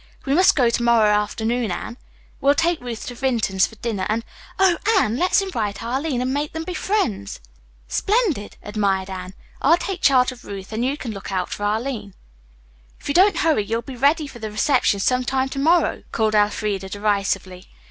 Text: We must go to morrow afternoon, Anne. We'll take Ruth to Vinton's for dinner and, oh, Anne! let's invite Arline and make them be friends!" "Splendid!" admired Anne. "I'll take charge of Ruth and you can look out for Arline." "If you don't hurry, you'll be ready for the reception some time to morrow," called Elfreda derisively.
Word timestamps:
We 0.25 0.33
must 0.33 0.55
go 0.55 0.71
to 0.71 0.81
morrow 0.81 1.11
afternoon, 1.11 1.69
Anne. 1.69 1.95
We'll 2.39 2.55
take 2.55 2.81
Ruth 2.81 3.05
to 3.05 3.13
Vinton's 3.13 3.67
for 3.67 3.75
dinner 3.75 4.07
and, 4.09 4.25
oh, 4.57 4.77
Anne! 4.97 5.15
let's 5.17 5.43
invite 5.43 5.83
Arline 5.83 6.21
and 6.23 6.33
make 6.33 6.53
them 6.53 6.63
be 6.63 6.73
friends!" 6.73 7.39
"Splendid!" 7.87 8.57
admired 8.63 9.11
Anne. 9.11 9.35
"I'll 9.61 9.77
take 9.77 10.01
charge 10.01 10.31
of 10.31 10.43
Ruth 10.43 10.73
and 10.73 10.83
you 10.83 10.97
can 10.97 11.11
look 11.11 11.31
out 11.31 11.49
for 11.51 11.65
Arline." 11.65 12.15
"If 12.99 13.09
you 13.09 13.13
don't 13.13 13.37
hurry, 13.45 13.63
you'll 13.63 13.83
be 13.83 13.95
ready 13.95 14.25
for 14.25 14.39
the 14.39 14.49
reception 14.49 14.99
some 14.99 15.23
time 15.23 15.49
to 15.49 15.59
morrow," 15.59 16.01
called 16.11 16.33
Elfreda 16.33 16.89
derisively. 16.89 17.67